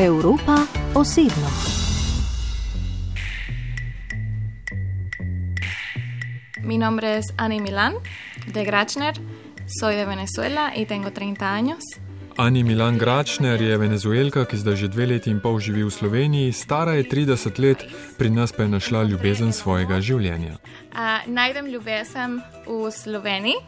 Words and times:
Evropa 0.00 0.56
osebno. 0.94 1.48
Mi 6.62 6.78
nombre 6.78 7.18
es 7.18 7.26
Ani 7.36 7.60
Milán, 7.60 7.94
de 8.46 8.64
Grachner. 8.64 9.14
Soy 9.66 9.96
de 9.96 10.06
Venezuela 10.06 10.72
y 10.76 10.86
tengo 10.86 11.10
30 11.10 11.54
años. 11.54 11.84
Ani 12.36 12.64
Milan 12.64 12.98
Gračner 12.98 13.62
je 13.62 13.76
venezuelka, 13.76 14.44
ki 14.44 14.56
zdaj 14.56 14.76
že 14.76 14.88
dve 14.88 15.06
leti 15.06 15.30
in 15.30 15.40
pol 15.40 15.60
živi 15.60 15.84
v 15.84 15.90
Sloveniji, 15.90 16.52
stara 16.52 16.96
je 16.96 17.04
30 17.04 17.60
let, 17.60 17.84
pri 18.18 18.30
nas 18.30 18.52
pa 18.52 18.62
je 18.62 18.68
našla 18.68 19.02
ljubezen 19.02 19.52
svojega 19.52 20.00
življenja. 20.00 20.56
Uh, 20.96 21.28
najdem 21.28 21.66
ljubezen 21.66 22.40
v 22.64 22.90
Sloveniji. 22.90 23.60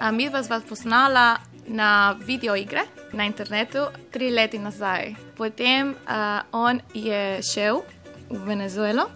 Uh, 0.00 0.08
mi 0.16 0.32
vas 0.32 0.48
vas 0.48 0.64
poznala 0.64 1.51
na 1.66 2.16
videoigre 2.26 2.80
na 3.12 3.24
internetu 3.24 3.86
tri 4.10 4.30
leta 4.30 4.58
nazaj. 4.58 5.14
Potem 5.36 5.90
uh, 5.90 6.42
on 6.52 6.80
je 6.94 7.42
šel 7.42 7.82
v 8.30 8.44
Venezuelo 8.46 9.10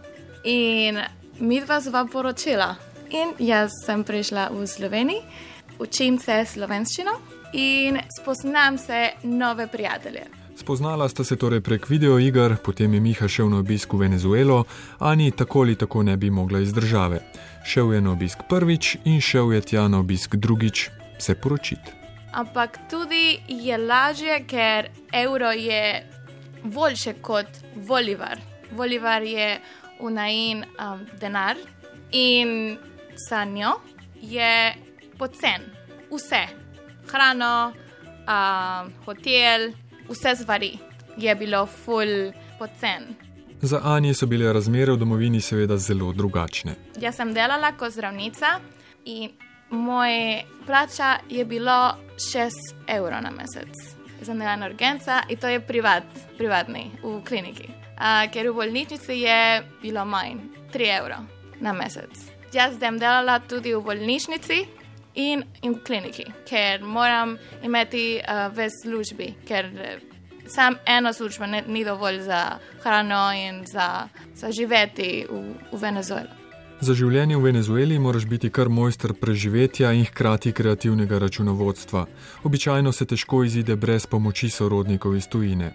in 0.45 1.01
mi 1.39 1.61
vas 1.61 1.87
vam 1.87 2.09
poročila. 2.09 2.75
In 3.11 3.35
jaz 3.39 3.71
sem 3.87 4.05
prišla 4.05 4.49
v 4.51 4.67
Slovenijo, 4.67 5.23
učim 5.79 6.19
se 6.19 6.45
slovenščino 6.45 7.13
in 7.53 7.99
spoznam 8.21 8.79
se 8.79 9.11
nove 9.23 9.67
prijatelje. 9.67 10.27
Spoznala 10.57 11.09
sta 11.09 11.25
se 11.25 11.37
torej 11.37 11.61
prek 11.61 11.89
videoiger, 11.89 12.57
potem 12.65 12.95
je 12.95 13.01
Miha 13.01 13.29
šel 13.29 13.51
na 13.51 13.59
obisk 13.59 13.93
v 13.93 14.09
Venezuelo, 14.09 14.65
Ani 14.99 15.31
tako 15.31 15.61
ali 15.61 15.77
tako 15.77 16.03
ne 16.03 16.17
bi 16.17 16.31
mogla 16.31 16.61
iz 16.61 16.73
države. 16.73 17.21
Šel 17.67 17.93
je 17.95 18.01
na 18.01 18.13
obisk 18.13 18.39
prvič 18.49 18.97
in 19.05 19.21
šel 19.21 19.53
je 19.53 19.61
tja 19.61 19.89
na 19.89 19.99
obisk 19.99 20.35
drugič, 20.35 20.91
se 21.19 21.35
poročiti. 21.35 22.06
Ampak 22.37 22.79
tudi 22.91 23.41
je 23.49 23.79
lažje, 23.79 24.43
ker 24.45 24.91
evro 25.13 25.51
je 25.51 26.09
boljše 26.63 27.15
kot 27.23 27.47
Bolivar. 27.75 28.39
Bolivar 28.71 29.23
je 29.23 29.61
unajin 30.01 30.65
um, 30.65 31.07
denar 31.21 31.57
in 32.13 32.77
za 33.29 33.45
njo 33.45 33.73
je 34.21 34.75
pocen. 35.19 35.65
Vse, 36.11 36.43
hrano, 37.09 37.73
um, 37.73 38.93
hotel, 39.05 39.73
vse 40.09 40.37
stvari 40.37 40.79
je 41.17 41.35
bilo 41.35 41.67
full 41.67 42.33
pocen. 42.59 43.17
Za 43.63 43.81
Ani 43.85 44.15
so 44.15 44.27
bile 44.27 44.53
razmere 44.53 44.93
v 44.93 44.97
domovini 44.97 45.41
seveda 45.41 45.77
zelo 45.77 46.13
drugačne. 46.13 46.75
Jaz 47.01 47.17
sem 47.17 47.33
delala 47.33 47.73
kot 47.73 47.93
zdravnica 47.93 48.59
in 49.05 49.31
moja 49.77 50.43
plača 50.67 51.17
je 51.29 51.45
bilo 51.45 51.97
6 52.17 52.51
evrov 52.87 53.23
na 53.23 53.31
mesec. 53.31 53.97
Sem 54.23 54.39
delala 54.39 54.67
urgenca 54.67 55.23
in 55.29 55.37
to 55.37 55.49
je 55.49 55.61
privat, 55.61 56.05
privatni 56.39 56.91
v 57.03 57.21
kliniki. 57.29 57.69
Uh, 57.97 58.27
ker 58.33 58.51
v 58.51 58.57
bolnišnici 58.57 59.21
je 59.23 59.63
bilo 59.83 60.05
manj, 60.05 60.41
3 60.73 60.89
evrov 60.99 61.29
na 61.61 61.73
mesec. 61.73 62.11
Jaz 62.53 62.79
sem 62.79 62.99
delala 62.99 63.39
tudi 63.41 63.75
v 63.75 63.81
bolnišnici 63.85 64.59
in, 65.15 65.45
in 65.63 65.77
v 65.77 65.81
kliniki, 65.85 66.27
ker 66.49 66.85
moram 66.85 67.37
imeti 67.65 68.19
uh, 68.21 68.49
več 68.53 68.83
službi, 68.83 69.33
ker 69.49 69.71
eh, 69.81 70.01
sam 70.49 70.77
eno 70.85 71.13
službo 71.13 71.47
ne, 71.47 71.63
ni 71.67 71.85
dovolj 71.85 72.21
za 72.29 72.59
hrano 72.85 73.31
in 73.33 73.65
za, 73.67 74.09
za 74.35 74.53
živeti 74.53 75.25
v, 75.31 75.43
v 75.73 75.81
Venezueli. 75.81 76.36
Za 76.81 76.93
življenje 76.93 77.39
v 77.39 77.49
Venezueli 77.49 77.97
moraš 77.99 78.27
biti 78.29 78.51
kar 78.53 78.69
mojster 78.69 79.15
preživetja 79.17 79.95
in 79.97 80.05
hkrati 80.05 80.53
kreativnega 80.53 81.19
računovodstva. 81.19 82.03
Običajno 82.45 82.93
se 82.93 83.07
težko 83.09 83.45
izide 83.45 83.77
brez 83.77 84.05
pomoči 84.07 84.51
sorodnikov 84.53 85.17
iz 85.17 85.25
tujine. 85.29 85.73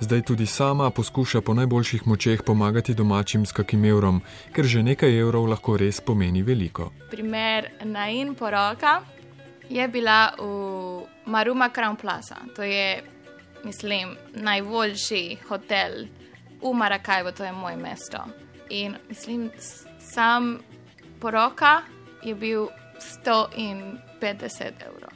Zdaj 0.00 0.22
tudi 0.22 0.46
sama 0.46 0.88
poskuša 0.90 1.40
po 1.44 1.54
najboljših 1.54 2.06
močeh 2.06 2.42
pomagati 2.46 2.94
domačim 2.94 3.44
s 3.46 3.52
kakim 3.52 3.84
evrom, 3.84 4.22
ker 4.56 4.64
že 4.64 4.82
nekaj 4.82 5.18
evrov 5.20 5.50
lahko 5.52 5.76
res 5.76 6.00
pomeni 6.00 6.42
veliko. 6.42 6.92
Primer 7.10 7.68
na 7.84 8.08
in 8.08 8.32
poroka 8.34 9.02
je 9.68 9.88
bila 9.88 10.32
v 10.38 11.04
Maruma 11.26 11.68
Crown 11.68 12.00
Plaza. 12.00 12.40
To 12.56 12.62
je, 12.62 13.02
mislim, 13.64 14.16
najboljši 14.32 15.36
hotel 15.48 16.08
v 16.62 16.72
Marakaju, 16.72 17.36
to 17.36 17.44
je 17.44 17.52
moje 17.52 17.76
mesto. 17.76 18.24
In 18.70 18.96
mislim, 19.08 19.50
sam 20.14 20.58
poroka 21.20 21.82
je 22.22 22.34
bil 22.34 22.66
150 23.24 24.72
evrov. 24.86 25.12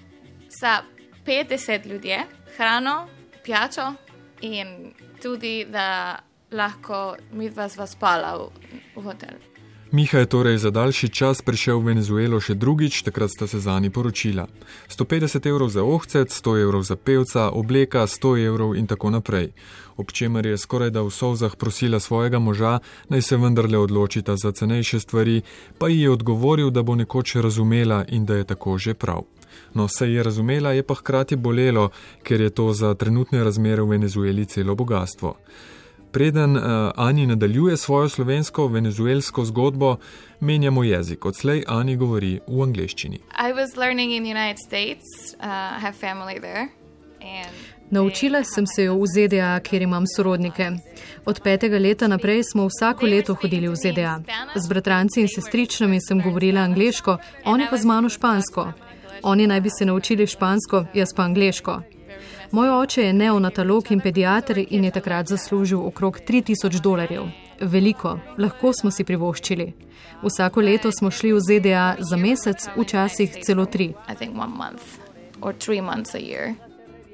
Za 0.48 0.82
50 1.26 1.86
ljudi, 1.86 2.16
hrano, 2.56 3.08
pijačo 3.44 3.92
in 4.40 4.94
tudi, 5.22 5.64
da 5.64 6.18
lahko 6.50 7.16
mi 7.32 7.48
vas 7.48 7.78
spala 7.86 8.36
v, 8.36 8.48
v 8.96 9.02
hotel. 9.02 9.51
Miha 9.92 10.18
je 10.18 10.26
torej 10.26 10.58
za 10.58 10.70
daljši 10.70 11.08
čas 11.08 11.42
prišel 11.42 11.76
v 11.78 11.92
Venezuelo 11.92 12.38
še 12.40 12.54
drugič, 12.56 13.02
takrat 13.04 13.28
sta 13.28 13.44
se 13.46 13.58
za 13.60 13.74
njim 13.76 13.92
poročila. 13.92 14.46
150 14.88 15.48
evrov 15.50 15.68
za 15.68 15.84
ohcet, 15.84 16.32
100 16.32 16.54
evrov 16.62 16.86
za 16.88 16.96
pevca, 16.96 17.50
obleka 17.52 18.06
100 18.08 18.30
evrov 18.46 18.72
in 18.72 18.86
tako 18.88 19.10
naprej. 19.12 19.50
Ob 20.00 20.08
čemer 20.08 20.48
je 20.48 20.56
skoraj 20.56 20.94
da 20.96 21.02
v 21.04 21.12
solzah 21.12 21.56
prosila 21.60 22.00
svojega 22.00 22.40
moža, 22.40 22.78
naj 23.12 23.22
se 23.22 23.36
vendarle 23.36 23.78
odločita 23.78 24.36
za 24.36 24.52
cenejše 24.52 25.00
stvari, 25.00 25.42
pa 25.78 25.92
ji 25.92 26.00
je 26.00 26.10
odgovoril, 26.10 26.70
da 26.70 26.82
bo 26.82 26.96
nekoč 26.96 27.36
razumela 27.36 28.04
in 28.08 28.24
da 28.24 28.40
je 28.40 28.48
tako 28.48 28.78
že 28.78 28.94
prav. 28.94 29.28
No, 29.74 29.88
se 29.88 30.08
je 30.08 30.22
razumela, 30.22 30.72
je 30.72 30.82
pa 30.82 30.94
hkrati 30.94 31.36
bolelo, 31.36 31.90
ker 32.24 32.40
je 32.40 32.50
to 32.50 32.72
za 32.72 32.94
trenutne 32.94 33.44
razmere 33.44 33.82
v 33.82 34.00
Venezueli 34.00 34.48
celo 34.48 34.74
bogatstvo. 34.74 35.36
Preden 36.12 36.56
uh, 36.56 36.62
Ani 36.96 37.26
nadaljuje 37.26 37.76
svojo 37.76 38.08
slovensko-venezuelsko 38.08 39.44
zgodbo, 39.44 39.96
menjamo 40.40 40.84
jezik. 40.84 41.24
Odslej 41.24 41.64
Ani 41.68 41.96
govori 41.96 42.40
v 42.46 42.62
angleščini. 42.62 43.20
Naučila 47.90 48.44
sem 48.44 48.66
se 48.66 48.84
jo 48.84 48.94
v 48.94 49.06
ZDA, 49.06 49.60
kjer 49.60 49.82
imam 49.82 50.04
sorodnike. 50.16 50.70
Od 51.24 51.40
petega 51.44 51.78
leta 51.78 52.08
naprej 52.08 52.42
smo 52.52 52.68
vsako 52.68 53.06
leto 53.06 53.34
hodili 53.34 53.68
v 53.68 53.76
ZDA. 53.76 54.20
Z 54.56 54.68
bratranci 54.68 55.20
in 55.20 55.28
sestričnami 55.28 56.00
sem 56.00 56.20
govorila 56.20 56.60
angliško, 56.60 57.16
oni 57.44 57.66
pa 57.70 57.76
z 57.76 57.84
mano 57.84 58.08
špansko. 58.08 58.72
Oni 59.22 59.46
naj 59.46 59.60
bi 59.60 59.70
se 59.78 59.84
naučili 59.84 60.26
špansko, 60.26 60.84
jaz 60.94 61.08
pa 61.16 61.22
angliško. 61.22 61.80
Moj 62.50 62.70
oče 62.70 63.02
je 63.02 63.12
neonatalog 63.12 63.90
in 63.90 64.00
pediatr 64.00 64.58
in 64.70 64.84
je 64.84 64.90
takrat 64.90 65.26
zaslužil 65.26 65.86
okrog 65.86 66.18
3000 66.28 66.80
dolarjev. 66.80 67.22
Veliko, 67.60 68.18
lahko 68.38 68.72
smo 68.72 68.90
si 68.90 69.04
privoščili. 69.04 69.72
Vsako 70.22 70.60
leto 70.60 70.92
smo 70.92 71.10
šli 71.10 71.32
v 71.32 71.40
ZDA 71.40 71.86
za 71.98 72.16
mesec, 72.16 72.68
včasih 72.76 73.38
celo 73.42 73.64
tri. 73.66 73.92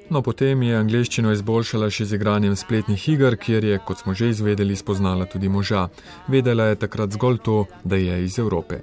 No, 0.09 0.21
potem 0.21 0.63
je 0.65 0.77
angliščino 0.77 1.31
izboljšala 1.31 1.89
še 1.93 2.07
z 2.09 2.17
igranjem 2.17 2.55
spletnih 2.57 3.03
iger, 3.13 3.37
kjer 3.37 3.65
je, 3.65 3.81
kot 3.85 4.01
smo 4.01 4.15
že 4.17 4.31
izvedeli, 4.33 4.75
spoznala 4.75 5.29
tudi 5.29 5.49
moža. 5.49 5.87
Vedela 6.27 6.71
je 6.71 6.79
takrat 6.81 7.13
zgolj 7.13 7.37
to, 7.45 7.65
da 7.83 7.95
je 7.95 8.23
iz 8.25 8.39
Evrope. 8.39 8.81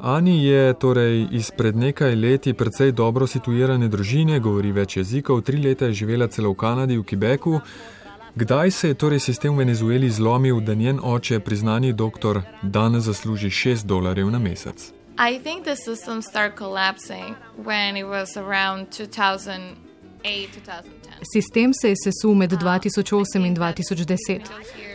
Ani 0.00 0.44
je 0.44 0.74
torej 0.74 1.26
izpred 1.30 1.76
nekaj 1.76 2.14
leti 2.14 2.52
precej 2.54 2.92
dobro 2.92 3.26
situirane 3.26 3.88
družine, 3.88 4.38
govori 4.40 4.70
več 4.72 4.96
jezikov, 4.96 5.40
tri 5.42 5.58
leta 5.58 5.88
je 5.90 5.92
živela 5.92 6.28
celo 6.28 6.52
v 6.52 6.56
Kanadi, 6.56 6.98
v 6.98 7.02
Quebecu. 7.02 7.60
Kdaj 8.34 8.70
se 8.70 8.88
je 8.88 8.94
torej 8.94 9.20
sistem 9.20 9.54
v 9.54 9.64
Venezueli 9.64 10.10
zlomil, 10.10 10.60
da 10.60 10.74
njen 10.74 11.00
oče, 11.02 11.40
priznani 11.40 11.92
doktor, 11.92 12.42
danes 12.62 13.10
zasluži 13.10 13.50
6 13.50 13.86
dolarjev 13.86 14.30
na 14.30 14.38
mesec? 14.38 14.92
Da 15.16 15.26
se 15.26 15.70
je 15.70 15.76
sistem 15.76 16.22
začel 16.22 16.54
kolapsati, 16.58 17.34
ko 17.64 17.72
je 17.72 17.92
bilo 17.92 18.14
around 18.36 18.86
2000. 18.94 19.87
Sistem 21.32 21.72
se 21.74 21.88
je 21.88 21.94
sesul 22.04 22.34
med 22.34 22.52
2008 22.52 23.46
in 23.46 23.56
2010. 23.56 24.40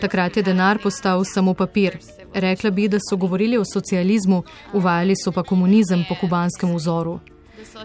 Takrat 0.02 0.38
je 0.38 0.44
denar 0.44 0.80
postal 0.84 1.24
samo 1.26 1.54
papir. 1.54 1.98
Rekla 2.34 2.70
bi, 2.70 2.88
da 2.88 2.98
so 3.10 3.18
govorili 3.18 3.58
o 3.58 3.66
socializmu, 3.66 4.44
uvajali 4.74 5.16
so 5.24 5.32
pa 5.32 5.44
komunizem 5.44 6.06
po 6.10 6.16
kubanskem 6.22 6.76
vzoru. 6.76 7.20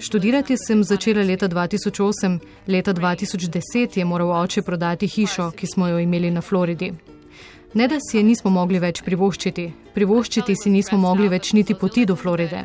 Študirati 0.01 0.57
sem 0.57 0.85
začela 0.85 1.23
leta 1.23 1.49
2008, 1.49 2.39
leta 2.67 2.95
2010 2.95 3.99
je 3.99 4.05
moral 4.05 4.31
oče 4.31 4.63
prodati 4.63 5.07
hišo, 5.07 5.51
ki 5.51 5.67
smo 5.67 5.89
jo 5.89 5.99
imeli 5.99 6.31
na 6.31 6.41
Floridi. 6.41 6.93
Ne 7.75 7.89
da 7.89 7.99
si 8.01 8.17
je 8.17 8.23
nismo 8.23 8.51
mogli 8.51 8.79
več 8.79 9.03
privoščiti, 9.03 9.73
privoščiti 9.95 10.57
si 10.57 10.71
nismo 10.71 10.99
mogli 10.99 11.29
več 11.29 11.53
niti 11.53 11.75
poti 11.75 12.07
do 12.07 12.17
Floride. 12.17 12.65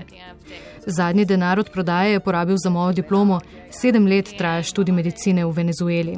Zadnji 0.85 1.25
denar 1.25 1.59
od 1.59 1.69
prodaje 1.69 2.11
je 2.11 2.19
porabil 2.19 2.55
za 2.57 2.69
mojo 2.69 2.93
diplomo, 2.93 3.39
sedem 3.71 4.07
let 4.07 4.29
traja 4.37 4.63
študij 4.63 4.95
medicine 4.95 5.45
v 5.45 5.51
Venezueli. 5.51 6.17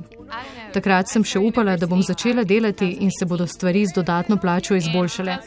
Takrat 0.74 1.08
sem 1.08 1.24
še 1.24 1.40
upala, 1.40 1.78
da 1.78 1.88
bom 1.88 2.02
začela 2.04 2.44
delati 2.44 2.98
in 3.06 3.12
se 3.20 3.26
bodo 3.26 3.48
stvari 3.48 3.86
z 3.86 3.96
dodatno 3.96 4.38
plačo 4.38 4.76
izboljšale. 4.76 5.38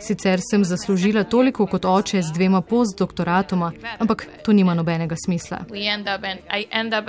Sicer 0.00 0.40
sem 0.50 0.64
zaslužila 0.64 1.24
toliko 1.24 1.66
kot 1.66 1.84
oče 1.84 2.22
z 2.22 2.32
dvema 2.36 2.60
postdoktoratoma, 2.60 3.72
ampak 3.98 4.26
to 4.44 4.52
nima 4.52 4.74
nobenega 4.74 5.16
smisla. 5.24 5.64
End 5.72 6.08
up 6.08 6.24
end 6.70 6.94
up 6.94 7.08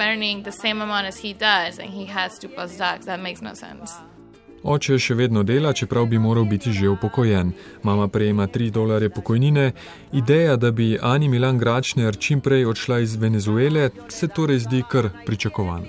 Oče 4.64 5.00
še 5.00 5.16
vedno 5.18 5.42
dela, 5.44 5.74
čeprav 5.74 6.06
bi 6.06 6.20
moral 6.20 6.46
biti 6.46 6.72
že 6.72 6.90
upokojen. 6.90 7.54
Mama 7.84 8.08
prejema 8.08 8.48
3 8.48 8.70
dolarje 8.70 9.10
pokojnine. 9.10 9.72
Ideja, 10.14 10.56
da 10.56 10.72
bi 10.72 10.98
Ani 11.02 11.30
Milan 11.30 11.58
Gračner 11.58 12.18
čim 12.18 12.42
prej 12.42 12.66
odšla 12.66 13.00
iz 13.00 13.16
Venezuele, 13.16 13.90
se 14.10 14.28
torej 14.28 14.60
zdi 14.60 14.84
kar 14.90 15.10
pričakovana. 15.26 15.88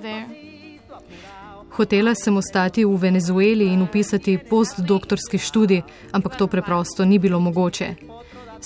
There. 0.00 0.24
Hotela 1.70 2.14
sem 2.14 2.36
ostati 2.36 2.84
v 2.84 2.96
Venezueli 2.96 3.66
in 3.72 3.82
upisati 3.82 4.38
postdoktorski 4.50 5.38
študij, 5.38 5.82
ampak 6.12 6.36
to 6.36 6.46
preprosto 6.46 7.04
ni 7.04 7.18
bilo 7.18 7.40
mogoče. 7.40 7.94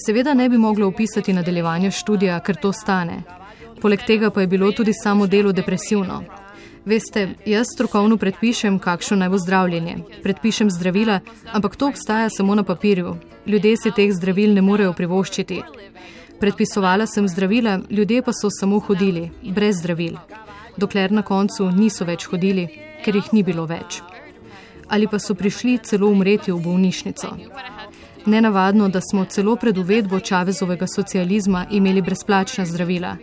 Seveda 0.06 0.34
ne 0.34 0.48
bi 0.48 0.58
mogla 0.58 0.86
upisati 0.86 1.32
nadaljevanja 1.32 1.90
študija, 1.90 2.40
ker 2.40 2.56
to 2.56 2.72
stane. 2.72 3.22
Poleg 3.80 4.00
tega 4.06 4.30
pa 4.30 4.40
je 4.40 4.46
bilo 4.46 4.72
tudi 4.72 4.92
samo 4.92 5.26
delo 5.26 5.52
depresivno. 5.52 6.41
Veste, 6.84 7.28
jaz 7.46 7.66
strokovno 7.74 8.16
predpišem, 8.16 8.78
kakšno 8.82 9.16
naj 9.16 9.28
bo 9.30 9.38
zdravljenje. 9.38 9.96
Predpišem 10.22 10.70
zdravila, 10.70 11.20
ampak 11.52 11.76
to 11.76 11.88
obstaja 11.88 12.30
samo 12.30 12.54
na 12.54 12.64
papirju. 12.64 13.16
Ljudje 13.46 13.76
si 13.76 13.90
teh 13.90 14.10
zdravil 14.12 14.54
ne 14.54 14.62
morejo 14.62 14.92
privoščiti. 14.92 15.60
Predpisovala 16.40 17.06
sem 17.06 17.28
zdravila, 17.28 17.78
ljudje 17.90 18.22
pa 18.22 18.32
so 18.32 18.50
samo 18.50 18.80
hodili, 18.80 19.30
brez 19.42 19.78
zdravil. 19.78 20.18
Dokler 20.76 21.12
na 21.12 21.22
koncu 21.22 21.70
niso 21.70 22.04
več 22.04 22.26
hodili, 22.26 22.66
ker 23.04 23.14
jih 23.14 23.30
ni 23.32 23.42
bilo 23.42 23.66
več. 23.66 24.00
Ali 24.88 25.06
pa 25.06 25.18
so 25.22 25.34
prišli 25.38 25.78
celo 25.86 26.10
umreti 26.10 26.50
v 26.50 26.58
bolnišnico. 26.64 27.30
Nenavadno, 28.26 28.88
da 28.88 29.00
smo 29.00 29.24
celo 29.24 29.54
pred 29.56 29.78
uvedbo 29.78 30.20
Čavezovega 30.20 30.86
socializma 30.86 31.66
imeli 31.70 32.02
brezplačna 32.02 32.66
zdravila. 32.66 33.16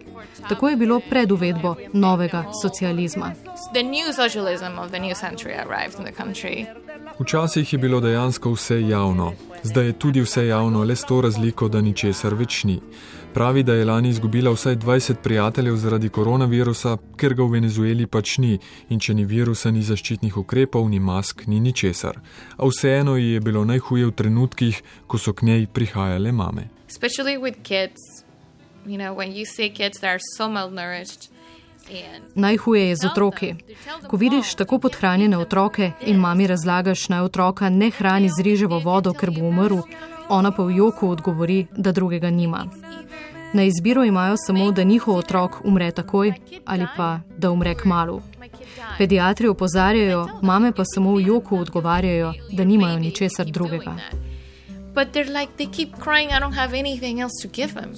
Tako 0.50 0.70
je 0.70 0.76
bilo 0.76 1.02
pred 1.10 1.32
uvedbo 1.32 1.76
novega 1.94 2.44
socializma. 2.62 3.32
Včasih 7.20 7.74
je 7.74 7.80
bilo 7.80 8.00
dejansko 8.00 8.52
vse 8.52 8.82
javno, 8.82 9.34
zdaj 9.64 9.86
je 9.86 9.94
tudi 10.00 10.22
vse 10.22 10.48
javno, 10.48 10.84
le 10.84 10.96
s 10.96 11.04
to 11.06 11.22
razliko, 11.22 11.68
da 11.68 11.82
ničesar 11.82 12.34
več 12.34 12.64
ni. 12.64 12.80
Pravi, 13.34 13.64
da 13.64 13.74
je 13.74 13.86
lani 13.86 14.10
izgubila 14.10 14.52
vsaj 14.52 14.76
20 14.76 15.14
prijateljev 15.24 15.76
zaradi 15.76 16.10
koronavirusa, 16.10 16.98
ker 17.18 17.34
ga 17.34 17.44
v 17.44 17.52
Venezueli 17.60 18.08
pač 18.08 18.38
ni 18.38 18.56
in 18.90 19.00
če 19.00 19.14
ni 19.14 19.26
virusa, 19.26 19.72
ni 19.72 19.84
zaščitnih 19.86 20.38
ukrepov, 20.38 20.90
ni 20.90 21.00
mask, 21.00 21.46
ni 21.48 21.60
ničesar. 21.60 22.18
A 22.58 22.66
vseeno 22.66 23.18
ji 23.18 23.34
je 23.34 23.40
bilo 23.40 23.66
najhuje 23.66 24.06
v 24.06 24.16
trenutkih, 24.16 24.82
ko 25.08 25.18
so 25.18 25.34
k 25.34 25.46
njej 25.46 25.68
prihajale 25.68 26.32
mame. 26.32 26.70
Especially 26.90 27.38
with 27.38 27.62
kids. 27.62 28.29
You 28.86 28.98
know, 28.98 29.14
when 29.14 29.36
you 29.36 29.46
see 29.46 29.70
kids 29.70 30.00
that 30.00 30.10
are 30.10 30.20
so 30.38 30.48
malnourished. 30.48 31.30
Najhuje 32.36 32.90
je 32.90 32.96
z 32.96 33.06
otroki. 33.06 33.56
Ko 34.08 34.18
vidiš 34.18 34.56
tako 34.56 34.80
podhranjene 34.80 35.38
otroke 35.38 35.92
in 36.06 36.18
mami 36.18 36.48
razlagaš, 36.48 37.10
naj 37.10 37.22
otroka 37.22 37.70
ne 37.70 37.90
hrani 37.90 38.30
z 38.30 38.44
riževo 38.44 38.80
vodo, 38.80 39.14
ker 39.14 39.32
bo 39.32 39.48
umrl, 39.50 39.82
ona 40.30 40.52
pa 40.52 40.64
v 40.64 40.76
joku 40.78 41.10
odgovori, 41.10 41.66
da 41.72 41.92
drugega 41.92 42.30
nima. 42.30 42.68
Na 43.54 43.64
izbiro 43.64 44.04
imajo 44.04 44.36
samo, 44.38 44.72
da 44.72 44.84
njihov 44.84 45.16
otrok 45.16 45.52
umre 45.64 45.92
takoj 45.92 46.34
ali 46.66 46.88
pa 46.98 47.20
da 47.38 47.52
umre 47.52 47.76
k 47.76 47.86
malu. 47.86 48.22
Pediatri 48.98 49.48
opozarjajo, 49.48 50.28
mame 50.42 50.72
pa 50.72 50.84
samo 50.86 51.16
v 51.16 51.22
joku 51.22 51.58
odgovarjajo, 51.58 52.34
da 52.52 52.64
nimajo 52.64 53.00
ničesar 53.00 53.46
drugega. 53.46 53.96
But 55.00 55.14
they're 55.14 55.24
like, 55.24 55.56
they 55.56 55.66
keep 55.66 55.98
crying, 55.98 56.34
I 56.34 56.40
don't 56.40 56.52
have 56.52 56.74
anything 56.74 57.22
else 57.22 57.40
to 57.44 57.48
give 57.48 57.74
them. 57.74 57.96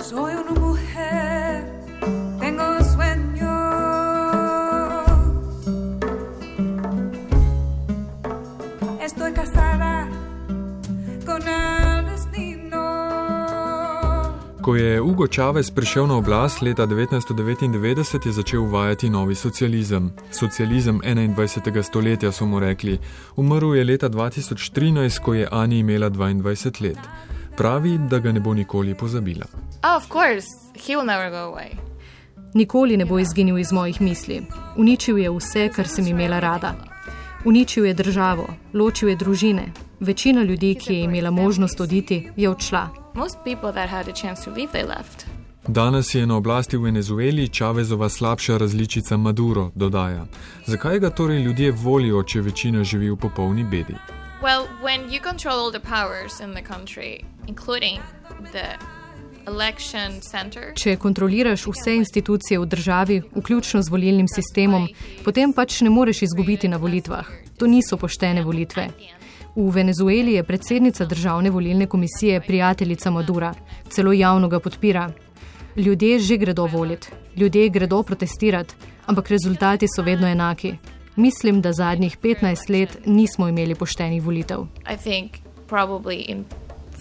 Ko 14.72 14.76
je 14.76 15.00
Hugo 15.00 15.28
Chavez 15.28 15.72
prišel 15.72 16.08
na 16.08 16.16
oblast 16.16 16.62
leta 16.62 16.88
1999, 16.88 18.28
je 18.28 18.32
začel 18.32 18.62
uvajati 18.62 19.10
novi 19.10 19.36
socializem. 19.36 20.12
Socializem 20.32 21.02
21. 21.04 21.84
stoletja 21.84 22.32
so 22.32 22.46
mu 22.46 22.60
rekli. 22.60 23.00
Umrl 23.36 23.76
je 23.76 23.84
leta 23.84 24.10
2013, 24.10 25.20
ko 25.20 25.34
je 25.34 25.48
Ani 25.52 25.80
imela 25.80 26.10
22 26.10 26.84
let. 26.84 26.98
Pravi, 27.58 27.98
da 27.98 28.20
ga 28.20 28.32
ne 28.32 28.40
bo 28.40 28.54
nikoli 28.54 28.96
pozabila. 28.96 29.46
Oh, 29.84 29.98
of 29.98 30.08
course, 30.08 30.48
he 30.88 30.96
will 30.96 31.06
never 31.06 31.30
go 31.30 31.52
away. 31.52 31.76
Nikoli 32.54 32.98
ne 32.98 33.06
bo 33.06 33.20
izginil 33.20 33.58
iz 33.58 33.72
mojih 33.72 34.02
misli. 34.02 34.42
Uničil 34.78 35.18
je 35.18 35.30
vse, 35.32 35.70
kar 35.76 35.88
sem 35.88 36.08
imela 36.08 36.40
rada. 36.40 36.76
Uničil 37.46 37.86
je 37.86 37.94
državo, 37.94 38.48
ločil 38.74 39.10
je 39.10 39.16
družine. 39.16 39.72
Večina 40.00 40.44
ljudi, 40.44 40.76
ki 40.76 40.94
je 40.94 41.04
imela 41.04 41.32
možnost 41.32 41.82
oditi, 41.82 42.30
je 42.36 42.50
odšla. 42.50 43.01
Most 43.14 43.38
people 43.44 43.72
that 43.72 43.90
had 43.90 44.08
a 44.08 44.14
chance 44.14 44.44
to 44.44 44.52
leave, 44.52 44.72
they 44.72 44.84
left. 44.88 45.26
Danes 45.68 46.16
je 46.16 46.26
na 46.26 46.36
oblasti 46.36 46.78
v 46.78 46.84
Venezueli 46.84 47.50
Chavezova 47.58 48.10
slabša 48.10 48.58
različica 48.58 49.18
Maduro, 49.18 49.72
dodaja. 49.76 50.26
Zakaj 50.66 51.00
ga 51.00 51.10
torej 51.10 51.40
ljudje 51.40 51.72
volijo, 51.72 52.24
če 52.24 52.42
večina 52.42 52.84
živi 52.84 53.10
v 53.12 53.16
popolni 53.16 53.64
bedi? 53.64 53.96
Well, 54.42 54.66
when 54.82 55.12
you 55.12 55.20
control 55.22 55.60
all 55.60 55.72
the 55.72 55.80
powers 55.80 56.40
in 56.40 56.52
the 56.52 56.64
country, 56.64 57.26
including 57.48 58.00
the 58.52 58.66
election 59.48 60.22
center, 60.22 60.74
Če 60.76 60.96
kontroliraš 60.98 61.68
vse 61.68 61.96
institucije 61.96 62.60
v 62.60 62.66
državi, 62.66 63.22
vključno 63.36 63.82
z 63.82 63.90
volilnim 63.90 64.28
sistemom, 64.28 64.88
potem 65.24 65.54
pač 65.54 65.82
ne 65.82 65.90
moreš 65.90 66.22
izgubiti 66.22 66.68
na 66.68 66.78
volitvah. 66.78 67.28
To 67.58 67.68
niso 67.68 67.98
poštene 67.98 68.44
volitve. 68.44 68.88
V 69.56 69.72
Venezueli 69.72 70.34
je 70.34 70.44
predsednica 70.44 71.06
državne 71.06 71.50
volilne 71.50 71.88
komisije 71.88 72.42
prijateljica 72.42 73.12
Madura, 73.12 73.54
celo 73.90 74.14
javno 74.14 74.48
ga 74.48 74.60
podpira. 74.60 75.10
Ljudje 75.76 76.20
že 76.20 76.38
gredo 76.38 76.66
volit, 76.66 77.12
ljudje 77.36 77.70
gredo 77.70 78.04
protestirati, 78.04 78.76
ampak 79.06 79.30
rezultati 79.30 79.88
so 79.96 80.02
vedno 80.02 80.28
enaki. 80.28 80.74
Mislim, 81.16 81.62
da 81.62 81.74
zadnjih 81.74 82.18
15 82.18 82.70
let 82.70 82.98
nismo 83.06 83.48
imeli 83.48 83.76
poštenih 83.76 84.24
volitev. 84.24 84.60
I 84.94 84.98
think 84.98 85.32
probably 85.68 86.26
in 86.28 86.46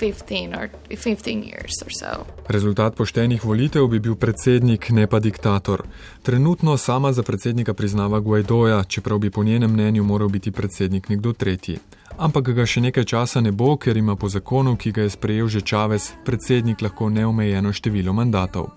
15 0.00 0.58
or 0.58 0.68
15 0.88 1.44
years 1.44 1.82
or 1.84 1.92
so. 2.00 2.24
Rezultat 2.48 2.94
poštenih 2.94 3.44
volitev 3.44 3.86
bi 3.86 3.98
bil 3.98 4.14
predsednik, 4.14 4.90
ne 4.90 5.06
pa 5.06 5.18
diktator. 5.18 5.82
Trenutno 6.22 6.76
sama 6.76 7.12
za 7.12 7.22
predsednika 7.22 7.74
priznava 7.74 8.20
Guaidoja, 8.20 8.84
čeprav 8.84 9.18
bi 9.18 9.30
po 9.30 9.44
njenem 9.44 9.72
mnenju 9.72 10.04
moral 10.04 10.28
biti 10.28 10.50
predsednik 10.50 11.08
nekdo 11.08 11.32
tretji. 11.32 11.78
Ampak 12.20 12.52
ga 12.52 12.66
še 12.68 12.82
nekaj 12.84 13.06
časa 13.08 13.40
ne 13.40 13.48
bo, 13.48 13.78
ker 13.80 13.96
ima 13.96 14.12
po 14.12 14.28
zakonu, 14.28 14.76
ki 14.76 14.92
ga 14.92 15.06
je 15.06 15.12
sprejel 15.16 15.48
že 15.48 15.64
Čavez, 15.64 16.12
predsednik 16.20 16.84
lahko 16.84 17.08
neomejeno 17.08 17.72
število 17.72 18.12
mandatov. 18.12 18.76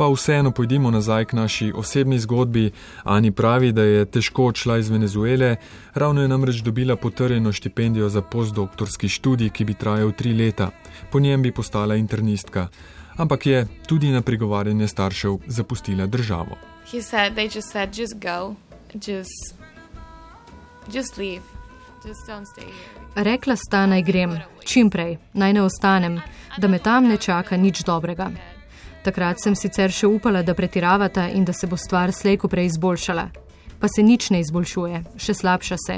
Pa 0.00 0.08
vseeno 0.08 0.48
pojdimo 0.48 0.88
nazaj 0.88 1.28
k 1.28 1.36
naši 1.36 1.68
osebni 1.76 2.16
zgodbi. 2.18 2.72
Ani 3.04 3.30
pravi, 3.36 3.68
da 3.76 3.84
je 3.84 4.06
težko 4.08 4.48
odšla 4.48 4.78
iz 4.80 4.88
Venezuele, 4.88 5.60
ravno 5.94 6.24
je 6.24 6.28
namreč 6.32 6.64
dobila 6.64 6.96
potrjeno 6.96 7.52
štipendijo 7.52 8.08
za 8.08 8.24
postdoktorski 8.24 9.12
študij, 9.12 9.52
ki 9.52 9.64
bi 9.64 9.76
trajal 9.76 10.16
tri 10.16 10.32
leta. 10.32 10.70
Po 11.12 11.20
njem 11.20 11.44
bi 11.44 11.52
postala 11.52 12.00
internistka. 12.00 12.68
Ampak 13.16 13.46
je 13.46 13.66
tudi 13.86 14.08
na 14.08 14.22
prigovarjanje 14.24 14.88
staršev 14.88 15.36
zapustila 15.46 16.06
državo. 16.06 16.56
He 16.88 17.02
said, 17.02 17.36
they 17.36 17.46
just 17.46 17.70
said, 17.70 17.92
just 17.92 18.16
go, 18.18 18.56
just, 18.94 19.54
just 20.88 21.18
leave, 21.18 21.53
Rekla 23.14 23.56
sta 23.56 23.86
naj 23.86 24.02
grem, 24.02 24.38
čim 24.64 24.90
prej, 24.90 25.16
naj 25.32 25.52
ne 25.52 25.62
ostanem, 25.62 26.20
da 26.58 26.68
me 26.68 26.78
tam 26.78 27.08
ne 27.08 27.16
čaka 27.16 27.56
nič 27.56 27.84
dobrega. 27.84 28.30
Takrat 29.04 29.40
sem 29.40 29.56
sicer 29.56 29.92
še 29.92 30.08
upala, 30.08 30.42
da 30.42 30.54
pretiravata 30.54 31.28
in 31.28 31.44
da 31.44 31.52
se 31.52 31.66
bo 31.66 31.76
stvar 31.76 32.12
slejko 32.12 32.48
prej 32.48 32.70
izboljšala. 32.72 33.28
Pa 33.80 33.88
se 33.88 34.02
nič 34.02 34.30
ne 34.30 34.40
izboljšuje, 34.40 35.00
še 35.20 35.34
slabša 35.34 35.76
se. 35.86 35.96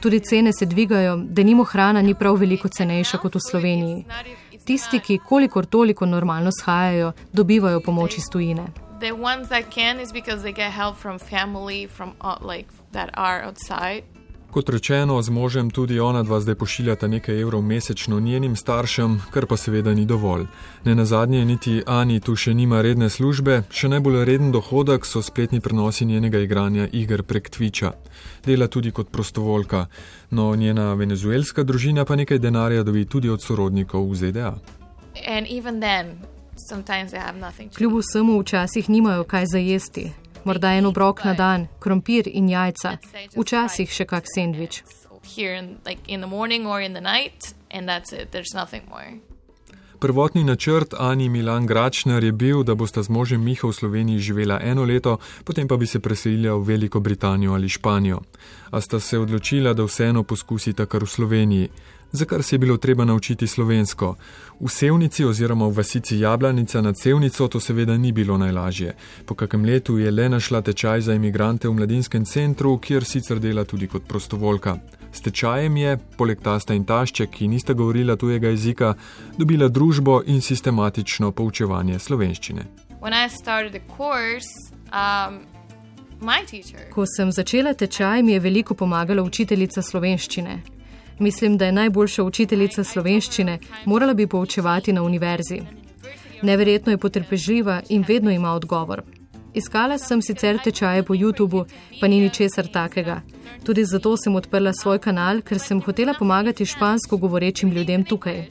Tudi 0.00 0.20
cene 0.20 0.52
se 0.52 0.66
dvigajo, 0.66 1.16
da 1.16 1.42
nimo 1.44 1.64
hrana 1.64 2.02
ni 2.02 2.14
prav 2.14 2.38
veliko 2.40 2.68
cenejša 2.68 3.20
kot 3.20 3.36
v 3.36 3.42
Sloveniji. 3.44 4.04
Tisti, 4.64 5.00
ki 5.00 5.18
kolikor 5.28 5.66
toliko 5.66 6.06
normalno 6.06 6.52
shajajo, 6.52 7.12
dobivajo 7.32 7.80
pomoč 7.80 8.16
iz 8.18 8.30
tujine. 8.32 8.70
The 9.00 9.12
ones 9.12 9.48
that 9.48 9.70
can 9.74 10.00
is 10.00 10.12
because 10.12 10.42
they 10.42 10.52
get 10.52 10.72
help 10.72 10.96
from 10.96 11.18
family 11.18 11.86
from 11.86 12.12
uh, 12.20 12.36
like 12.40 12.68
that 12.92 13.10
are 13.14 13.42
outside. 13.42 14.04
Kot 14.50 14.68
rečeno, 14.68 15.22
z 15.22 15.30
možem 15.30 15.70
tudi 15.70 16.00
ona 16.00 16.22
dva 16.22 16.40
zdaj 16.40 16.54
pošiljata 16.54 17.06
nekaj 17.06 17.40
evrov 17.40 17.62
mesečno 17.62 18.20
njenim 18.20 18.56
staršem, 18.56 19.20
kar 19.30 19.46
pa 19.46 19.56
seveda 19.56 19.94
ni 19.94 20.06
dovolj. 20.06 20.46
Ne 20.84 20.94
na 20.94 21.04
zadnje, 21.04 21.44
niti 21.44 21.82
Ani 21.86 22.20
tu 22.20 22.34
še 22.36 22.54
nima 22.54 22.82
redne 22.82 23.06
službe, 23.10 23.62
še 23.70 23.88
najbolj 23.88 24.24
reden 24.24 24.50
dohodek 24.50 25.06
so 25.06 25.22
spletni 25.22 25.60
prenosi 25.60 26.04
njenega 26.04 26.38
igranja 26.42 26.88
iger 26.92 27.22
prek 27.22 27.50
Twitcha. 27.50 27.92
Dela 28.44 28.66
tudi 28.66 28.90
kot 28.90 29.12
prostovoljka, 29.14 29.86
no 30.30 30.56
njena 30.56 30.94
venezuelska 30.94 31.62
družina 31.62 32.04
pa 32.04 32.16
nekaj 32.16 32.38
denarja 32.38 32.82
dobi 32.82 33.04
tudi 33.06 33.30
od 33.30 33.42
sorodnikov 33.42 34.10
v 34.10 34.14
ZDA. 34.14 34.54
Kljub 37.76 37.94
vsemu 38.02 38.40
včasih 38.40 38.90
nimajo 38.90 39.24
kaj 39.24 39.46
za 39.46 39.58
jesti. 39.58 40.10
Morda 40.44 40.72
en 40.72 40.86
obrok 40.86 41.24
na 41.24 41.34
dan, 41.34 41.68
krompir 41.78 42.28
in 42.28 42.48
jajca, 42.48 42.96
včasih 43.36 43.92
še 43.92 44.06
kak 44.08 44.24
sendvič. 44.24 44.82
Prvotni 50.00 50.44
načrt 50.44 50.94
Ani 50.98 51.28
Milan 51.28 51.66
Gračner 51.66 52.24
je 52.24 52.32
bil, 52.32 52.62
da 52.64 52.74
bosta 52.74 53.02
z 53.02 53.12
možem 53.12 53.44
Miha 53.44 53.68
v 53.68 53.72
Sloveniji 53.72 54.18
živela 54.18 54.56
eno 54.62 54.84
leto, 54.84 55.18
potem 55.44 55.68
pa 55.68 55.76
bi 55.76 55.86
se 55.86 56.00
preselila 56.00 56.56
v 56.56 56.64
Veliko 56.64 57.00
Britanijo 57.00 57.52
ali 57.52 57.68
Španijo. 57.68 58.22
A 58.70 58.80
sta 58.80 59.00
se 59.00 59.18
odločila, 59.18 59.74
da 59.74 59.84
vseeno 59.84 60.22
poskusita 60.22 60.86
kar 60.86 61.04
v 61.04 61.10
Sloveniji 61.10 61.68
za 62.12 62.24
kar 62.24 62.42
se 62.42 62.54
je 62.54 62.58
bilo 62.58 62.76
treba 62.76 63.04
naučiti 63.04 63.46
slovensko. 63.46 64.14
V 64.60 64.68
Sevnici 64.68 65.24
oziroma 65.24 65.66
v 65.66 65.72
vasici 65.72 66.18
Jablanica 66.18 66.80
nad 66.80 66.98
Sevnico 66.98 67.48
to 67.48 67.60
seveda 67.60 67.96
ni 67.96 68.12
bilo 68.12 68.38
najlažje. 68.38 68.94
Po 69.26 69.34
kakem 69.34 69.64
letu 69.64 69.98
je 69.98 70.10
le 70.10 70.28
našla 70.28 70.60
tečaj 70.62 71.00
za 71.00 71.14
imigrante 71.14 71.68
v 71.68 71.74
mladinskem 71.74 72.24
centru, 72.24 72.78
kjer 72.78 73.04
sicer 73.04 73.38
dela 73.38 73.64
tudi 73.64 73.86
kot 73.86 74.02
prostovoljka. 74.08 74.76
S 75.12 75.20
tečajem 75.20 75.76
je, 75.76 75.98
poleg 76.16 76.40
tasta 76.42 76.74
in 76.74 76.84
tašče, 76.84 77.26
ki 77.26 77.48
nista 77.48 77.72
govorila 77.72 78.16
tujega 78.16 78.48
jezika, 78.48 78.94
dobila 79.38 79.68
družbo 79.68 80.22
in 80.26 80.40
sistematično 80.40 81.32
poučevanje 81.32 81.98
slovenščine. 81.98 82.66
Um, 84.90 85.40
Ko 86.92 87.06
sem 87.06 87.32
začela 87.32 87.74
tečaj, 87.74 88.22
mi 88.22 88.32
je 88.32 88.40
veliko 88.40 88.74
pomagala 88.74 89.22
učiteljica 89.22 89.82
slovenščine. 89.82 90.79
Mislim, 91.20 91.58
da 91.58 91.66
je 91.66 91.72
najboljša 91.72 92.24
učiteljica 92.24 92.84
slovenščine, 92.84 93.58
morala 93.84 94.14
bi 94.14 94.26
poučevati 94.26 94.92
na 94.92 95.02
univerzi. 95.02 95.60
Neverjetno 96.42 96.92
je 96.92 96.98
potrpežljiva 96.98 97.82
in 97.88 98.04
vedno 98.08 98.30
ima 98.30 98.52
odgovor. 98.52 99.02
Iskala 99.54 99.98
sem 99.98 100.22
sicer 100.22 100.58
tečaje 100.64 101.02
po 101.02 101.14
YouTubu, 101.14 101.64
pa 102.00 102.08
ni 102.08 102.20
ničesar 102.20 102.66
takega. 102.72 103.20
Tudi 103.64 103.84
zato 103.84 104.16
sem 104.16 104.34
odprla 104.34 104.72
svoj 104.72 104.98
kanal, 104.98 105.42
ker 105.42 105.58
sem 105.58 105.80
hotela 105.82 106.14
pomagati 106.18 106.66
špansko 106.66 107.16
govorečim 107.16 107.70
ljudem 107.70 108.04
tukaj. 108.04 108.46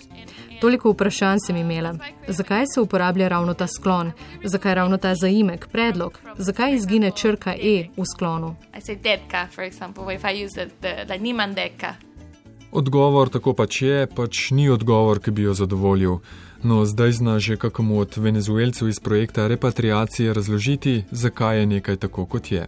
Toliko 0.62 0.92
vprašanj 0.92 1.40
sem 1.48 1.56
imela. 1.56 1.94
Zakaj 2.28 2.66
se 2.76 2.82
uporablja 2.82 3.28
ravno 3.28 3.54
ta 3.54 3.68
sklon? 3.68 4.12
Zakaj 4.44 4.76
ravno 4.76 4.98
ta 4.98 5.16
zaimek, 5.16 5.68
predlog? 5.72 6.20
Zakaj 6.38 6.76
izgine 6.76 7.12
črka 7.12 7.56
E 7.56 7.88
v 7.98 8.06
sklonu? 8.06 8.56
Odgovor 12.72 13.30
tako 13.30 13.54
pač 13.58 13.82
je, 13.82 14.08
pač 14.08 14.52
ni 14.52 14.70
odgovor, 14.70 15.20
ki 15.20 15.32
bi 15.32 15.48
jo 15.48 15.54
zadovoljil. 15.54 16.20
No, 16.64 16.86
zdaj 16.86 17.12
zna 17.12 17.40
že 17.40 17.58
kakomu 17.58 18.00
od 18.00 18.18
venezuelcev 18.18 18.90
iz 18.90 19.00
projekta 19.00 19.48
repatriacije 19.48 20.34
razložiti, 20.34 21.04
zakaj 21.12 21.60
je 21.60 21.66
nekaj 21.66 21.98
tako, 21.98 22.26
kot 22.26 22.52
je. 22.52 22.68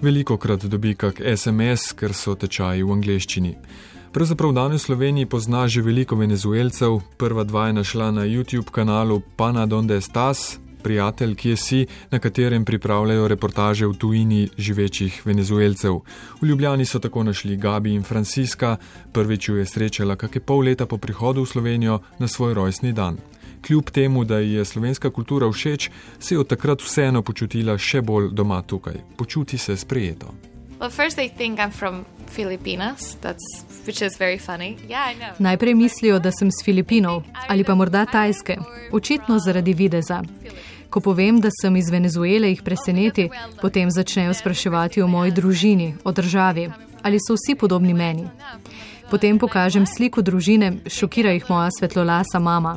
Veliko 0.00 0.36
krat 0.36 0.64
dobi 0.64 0.94
kak 0.94 1.20
SMS, 1.36 1.92
ker 1.92 2.14
so 2.14 2.34
tečaji 2.34 2.82
v 2.82 2.92
angleščini. 2.92 3.54
Pravzaprav 4.14 4.52
danes 4.52 4.82
v 4.82 4.86
Sloveniji 4.86 5.26
pozna 5.26 5.68
že 5.68 5.82
veliko 5.82 6.16
venezuelcev, 6.16 7.00
prva 7.18 7.44
dva 7.44 7.66
je 7.66 7.72
našla 7.72 8.10
na 8.10 8.24
YouTube 8.24 8.70
kanalu 8.70 9.20
Pana 9.36 9.66
Donde 9.66 10.00
Stas, 10.00 10.58
prijatelj, 10.84 11.34
ki 11.34 11.48
je 11.48 11.56
si, 11.56 11.80
na 12.10 12.20
katerem 12.20 12.64
pripravljajo 12.64 13.28
reportaže 13.28 13.86
v 13.86 13.96
tujini 13.96 14.48
živečih 14.58 15.22
venezuelcev. 15.24 16.00
V 16.40 16.46
Ljubljani 16.46 16.84
so 16.84 17.00
tako 17.00 17.24
našli 17.24 17.56
Gabi 17.56 17.94
in 17.94 18.02
Franciska, 18.04 18.76
prvič 19.12 19.48
jo 19.48 19.56
je 19.56 19.66
srečala 19.66 20.16
kakšne 20.16 20.44
pol 20.44 20.64
leta 20.68 20.86
po 20.86 20.98
prihodu 20.98 21.42
v 21.42 21.48
Slovenijo 21.48 22.00
na 22.18 22.28
svoj 22.28 22.54
rojstni 22.54 22.92
dan. 22.92 23.16
Kljub 23.66 23.90
temu, 23.90 24.24
da 24.24 24.38
ji 24.38 24.52
je 24.52 24.64
slovenska 24.64 25.10
kultura 25.10 25.48
všeč, 25.52 25.90
se 26.18 26.34
je 26.34 26.38
od 26.38 26.48
takrat 26.48 26.82
vseeno 26.82 27.22
počutila 27.22 27.78
še 27.78 28.02
bolj 28.02 28.28
doma 28.32 28.62
tukaj. 28.62 29.00
Počuti 29.16 29.58
se 29.58 29.76
sprejeto. 29.76 30.34
Well, 30.80 30.90
yeah, 34.88 35.32
Najprej 35.38 35.74
mislijo, 35.74 36.18
da 36.18 36.32
sem 36.32 36.50
z 36.50 36.64
Filipinov 36.64 37.22
ali 37.48 37.64
pa 37.64 37.74
morda 37.74 38.06
Tajske, 38.06 38.56
očitno 38.92 39.38
zaradi 39.38 39.72
videza. 39.72 40.22
Ko 40.94 41.00
povem, 41.00 41.40
da 41.42 41.50
sem 41.50 41.74
iz 41.76 41.88
Venezuele, 41.90 42.52
jih 42.52 42.60
preseneti, 42.62 43.24
potem 43.58 43.90
začnejo 43.90 44.34
spraševati 44.34 45.02
o 45.02 45.08
moji 45.10 45.32
družini, 45.34 45.88
o 46.04 46.12
državi, 46.14 46.68
ali 47.02 47.18
so 47.18 47.34
vsi 47.34 47.56
podobni 47.58 47.94
meni. 47.94 48.28
Potem 49.10 49.38
pokažem 49.38 49.88
sliko 49.90 50.22
družine, 50.22 50.86
šokira 50.86 51.32
jih 51.34 51.50
moja 51.50 51.72
svetlolasa 51.74 52.38
mama. 52.38 52.76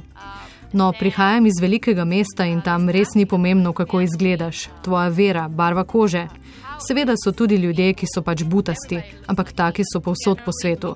No, 0.73 0.89
prihajam 0.99 1.45
iz 1.45 1.61
velikega 1.61 2.05
mesta 2.09 2.49
in 2.49 2.65
tam 2.65 2.89
res 2.89 3.13
ni 3.13 3.27
pomembno, 3.29 3.69
kako 3.73 4.01
izgledaš, 4.01 4.65
tvoja 4.81 5.13
vera, 5.13 5.45
barva 5.47 5.85
kože. 5.85 6.25
Seveda 6.87 7.13
so 7.21 7.31
tudi 7.31 7.61
ljudje, 7.61 7.93
ki 7.93 8.09
so 8.09 8.25
pač 8.25 8.41
butasti, 8.43 8.97
ampak 9.27 9.53
taki 9.53 9.85
so 9.85 10.01
povsod 10.01 10.41
po 10.41 10.57
svetu. 10.61 10.95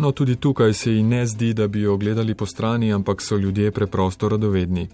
No, 0.00 0.12
tudi 0.12 0.36
tukaj 0.36 0.72
se 0.74 0.92
ji 0.92 1.02
ne 1.02 1.26
zdi, 1.26 1.52
da 1.54 1.66
bi 1.68 1.80
jo 1.80 1.96
gledali 1.96 2.34
po 2.34 2.46
strani, 2.46 2.92
ampak 2.92 3.22
so 3.22 3.36
ljudje 3.36 3.70
preprosto 3.70 4.28
radovedni. 4.28 4.88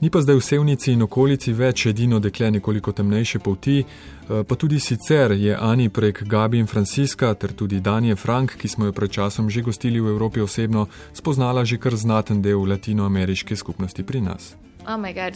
Ni 0.00 0.10
pa 0.10 0.20
zdaj 0.20 0.36
v 0.36 0.42
Sevnici 0.42 0.92
in 0.92 1.02
okolici 1.02 1.52
več 1.52 1.86
edino 1.86 2.18
dekle 2.18 2.50
nekoliko 2.50 2.92
temnejše 2.92 3.38
polti, 3.38 3.80
eh, 3.82 4.44
pa 4.48 4.54
tudi 4.54 4.80
sicer 4.80 5.32
je 5.32 5.56
Ani 5.60 5.88
prek 5.88 6.22
Gabi 6.22 6.58
in 6.58 6.66
Franciska 6.66 7.34
ter 7.34 7.52
tudi 7.52 7.80
Danje 7.80 8.16
Frank, 8.16 8.56
ki 8.56 8.68
smo 8.68 8.86
jo 8.86 8.92
pred 8.92 9.10
časom 9.10 9.50
že 9.50 9.62
gostili 9.62 10.00
v 10.00 10.14
Evropi 10.14 10.40
osebno, 10.40 10.86
spoznala 11.12 11.64
že 11.64 11.78
kar 11.78 11.96
znaten 11.96 12.42
del 12.42 12.68
latinoameriške 12.68 13.56
skupnosti 13.56 14.02
pri 14.02 14.20
nas. 14.20 14.54
Oh 14.86 14.98
God, 14.98 15.34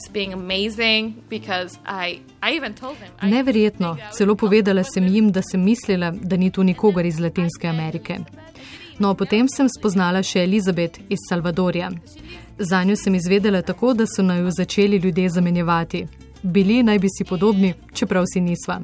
I, 1.87 2.21
I 2.42 3.28
Neverjetno, 3.30 3.97
celo 4.12 4.35
povedala 4.35 4.85
sem 4.85 5.06
jim, 5.06 5.33
da 5.33 5.42
sem 5.42 5.62
mislila, 5.62 6.11
da 6.11 6.37
ni 6.37 6.50
tu 6.50 6.62
nikogar 6.62 7.06
iz 7.06 7.21
Latinske 7.21 7.68
Amerike. 7.68 8.18
No, 8.99 9.15
potem 9.15 9.49
sem 9.49 9.69
spoznala 9.69 10.23
še 10.25 10.45
Elizabet 10.47 10.99
iz 11.09 11.21
Salvadorja. 11.29 11.91
Za 12.59 12.85
njo 12.85 12.97
sem 12.97 13.15
izvedela 13.15 13.62
tako, 13.62 13.93
da 13.95 14.07
so 14.07 14.23
naj 14.23 14.41
jo 14.41 14.50
začeli 14.50 14.97
ljudje 14.97 15.29
zamenjevati. 15.29 16.07
Bili 16.43 16.83
naj 16.83 16.99
bi 16.99 17.09
si 17.09 17.25
podobni, 17.25 17.75
čeprav 17.93 18.25
si 18.33 18.41
nisva. 18.41 18.81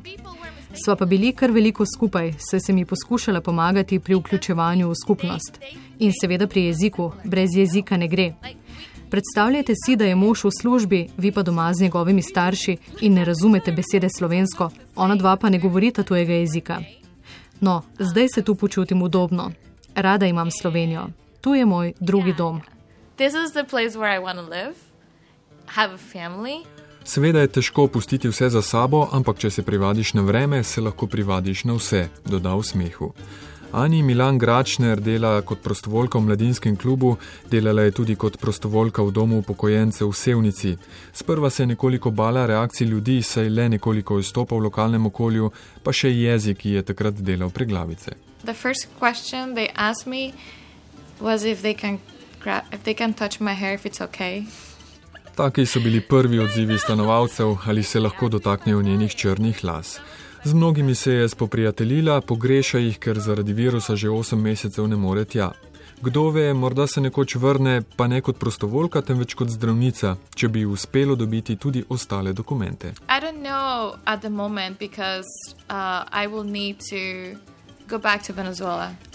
Sva 0.85 0.97
pa 0.97 1.07
bili 1.07 1.33
kar 1.33 1.51
veliko 1.51 1.85
skupaj, 1.87 2.33
saj 2.39 2.61
sem 2.61 2.79
ji 2.79 2.85
poskušala 2.85 3.41
pomagati 3.41 3.99
pri 3.99 4.15
vključevanju 4.15 4.89
v 4.89 4.95
skupnost. 5.03 5.59
In 5.99 6.13
seveda 6.21 6.47
pri 6.47 6.65
jeziku, 6.65 7.13
brez 7.25 7.57
jezika 7.57 7.97
ne 7.97 8.09
gre. 8.09 8.33
Predstavljajte 9.11 9.73
si, 9.77 9.97
da 9.97 10.05
je 10.05 10.17
mož 10.17 10.45
v 10.45 10.51
službi, 10.61 11.07
vi 11.17 11.33
pa 11.33 11.43
doma 11.43 11.73
z 11.75 11.83
njegovimi 11.83 12.23
starši 12.23 12.77
in 13.01 13.15
ne 13.15 13.25
razumete 13.25 13.73
besede 13.73 14.09
slovensko, 14.09 14.71
ona 14.97 15.17
dva 15.17 15.37
pa 15.37 15.51
ne 15.51 15.59
govorita 15.59 16.03
tujega 16.03 16.33
jezika. 16.33 16.81
No, 17.61 17.83
zdaj 17.99 18.29
se 18.35 18.43
tu 18.43 18.55
počutim 18.55 19.03
udobno. 19.03 19.53
Rada 19.95 20.27
imam 20.27 20.51
Slovenijo. 20.51 21.07
Tu 21.41 21.55
je 21.55 21.67
moj 21.67 21.93
drugi 22.01 22.33
dom 22.33 22.63
this 23.23 23.35
is 23.35 23.53
the 23.53 23.65
place 23.65 23.95
where 23.99 24.13
I 24.17 24.19
want 24.19 24.39
to 24.39 24.47
live, 24.57 24.77
have 25.67 25.95
a 25.95 25.99
family. 25.99 26.65
Seveda 27.05 27.41
je 27.41 27.49
težko 27.49 27.87
pustiti 27.87 28.29
vse 28.29 28.49
za 28.51 28.63
sabo, 28.63 29.09
ampak 29.13 29.39
če 29.39 29.51
se 29.51 29.63
privadiš 29.63 30.15
na 30.15 30.23
vreme, 30.23 30.63
se 30.65 30.81
lahko 30.81 31.07
privadiš 31.07 31.65
na 31.65 31.77
vse, 31.79 32.09
doda 32.25 32.55
v 32.55 32.65
smehu. 32.67 33.13
Ani 33.73 34.03
Milan 34.03 34.39
Gračner 34.39 35.01
dela 35.01 35.41
kot 35.43 35.63
prostovoljka 35.63 36.19
v 36.19 36.27
mladinskem 36.27 36.77
klubu, 36.77 37.15
delala 37.51 37.87
je 37.87 37.95
tudi 38.01 38.17
kot 38.17 38.37
prostovoljka 38.39 39.03
v 39.03 39.15
domu 39.15 39.39
upokojencev 39.39 40.11
v 40.11 40.19
Sevnici. 40.19 40.75
Sprva 41.13 41.51
se 41.51 41.63
je 41.63 41.67
nekoliko 41.67 42.11
bala 42.11 42.47
reakcij 42.47 42.87
ljudi, 42.87 43.23
saj 43.23 43.49
le 43.49 43.69
nekoliko 43.69 44.19
izstopa 44.19 44.57
v 44.57 44.67
lokalnem 44.67 45.07
okolju, 45.07 45.53
pa 45.83 45.93
še 45.93 46.11
jezik, 46.11 46.59
ki 46.59 46.77
je 46.77 46.85
takrat 46.93 47.23
delal 47.23 47.51
preglavice. 47.51 48.32
Prvi 48.43 48.75
vprašanje, 48.97 49.55
ki 49.55 49.95
so 49.95 50.11
me 50.11 50.23
vprašali, 50.23 50.23
je, 50.23 50.33
če 51.21 51.99
lahko 52.45 52.63
if 52.73 52.83
they 52.85 52.95
can 52.95 53.13
touch 53.15 53.41
my 53.41 53.55
hair, 53.55 53.75
if 53.75 53.85
it's 53.87 54.01
okay. 54.01 54.45
Taki 55.37 55.67
so 55.67 55.81
bili 55.81 56.01
prvi 56.01 56.39
odzivi 56.39 56.79
stanovalcev, 56.79 57.57
ali 57.67 57.83
se 57.83 58.01
lahko 58.01 58.29
dotaknejo 58.29 58.83
njenih 58.83 59.15
črnih 59.15 59.65
las. 59.65 60.01
Z 60.45 60.55
mnogimi 60.55 60.95
se 60.95 61.13
je 61.13 61.29
spoprijateljila, 61.29 62.21
pogreša 62.21 62.79
jih, 62.79 62.99
ker 62.99 63.19
zaradi 63.21 63.53
virusa 63.53 63.97
že 63.97 64.09
8 64.09 64.37
mesecev 64.37 64.89
ne 64.89 64.97
more 64.97 65.25
tja. 65.25 65.53
Kdo 66.03 66.31
ve, 66.31 66.55
morda 66.55 66.87
se 66.87 67.01
nekoč 67.01 67.35
vrne 67.35 67.83
pa 67.97 68.07
ne 68.07 68.21
kot 68.21 68.39
prostovoljka, 68.39 69.03
temveč 69.03 69.35
kot 69.35 69.49
zdravnica, 69.49 70.17
če 70.35 70.49
bi 70.49 70.65
uspelo 70.67 71.15
dobiti 71.15 71.57
tudi 71.57 71.85
ostale 71.89 72.33
dokumente. 72.33 72.93
I 73.09 73.21
don't 73.21 73.43
know 73.43 73.95
at 74.05 74.21
the 74.21 74.29
moment 74.29 74.79
because 74.79 75.31
uh, 75.71 76.03
I 76.11 76.27
will 76.27 76.51
need 76.51 76.77
to 76.91 77.39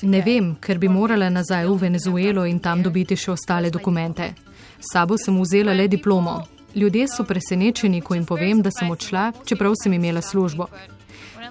Ne 0.01 0.21
vem, 0.21 0.55
ker 0.61 0.77
bi 0.77 0.89
morala 0.89 1.29
nazaj 1.29 1.65
v 1.65 1.77
Venezuelo 1.77 2.45
in 2.45 2.59
tam 2.59 2.83
dobiti 2.83 3.15
še 3.15 3.31
ostale 3.31 3.69
dokumente. 3.69 4.33
Sabo 4.79 5.17
sem 5.17 5.41
vzela 5.41 5.73
le 5.73 5.87
diplomo. 5.87 6.43
Ljudje 6.75 7.07
so 7.07 7.23
presenečeni, 7.23 8.01
ko 8.01 8.13
jim 8.13 8.25
povem, 8.25 8.61
da 8.61 8.69
sem 8.71 8.89
odšla, 8.91 9.31
čeprav 9.45 9.73
sem 9.83 9.93
imela 9.93 10.21
službo. 10.21 10.67